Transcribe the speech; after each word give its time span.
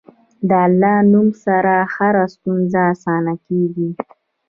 د 0.49 0.51
الله 0.65 0.97
نوم 1.11 1.27
سره 1.45 1.73
هره 1.95 2.23
ستونزه 2.35 2.79
اسانه 2.93 3.33
کېږي. 3.45 3.89